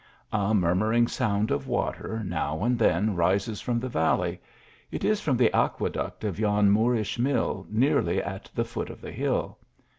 A 0.33 0.55
murmuring 0.55 1.07
sound 1.07 1.51
of 1.51 1.67
water 1.67 2.23
now 2.25 2.63
and 2.63 2.79
then 2.79 3.15
rises 3.15 3.61
from 3.61 3.79
the 3.79 3.87
valley. 3.87 4.41
It 4.89 5.03
is 5.03 5.21
from 5.21 5.37
the 5.37 5.55
aqueduct 5.55 6.23
of 6.23 6.39
yon 6.39 6.71
Moorish 6.71 7.19
mill 7.19 7.67
nearly 7.69 8.19
at 8.19 8.49
the 8.55 8.65
foot 8.65 8.89
of 8.89 8.99
the 8.99 9.11
hill. 9.11 9.59